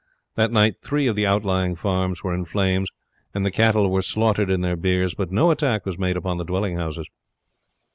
[0.33, 2.89] That night three of the outlying farms were in flames,
[3.35, 6.43] and the cattle were slaughtered in their byres, but no attack was made upon the
[6.43, 7.07] dwelling houses.